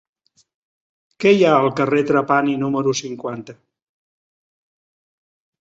Què 1.25 1.33
hi 1.35 1.43
ha 1.43 1.51
al 1.57 1.69
carrer 1.81 2.01
de 2.03 2.07
Trapani 2.13 2.57
número 2.63 2.97
cinquanta? 3.03 3.57